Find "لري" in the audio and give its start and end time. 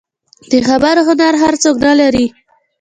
1.99-2.25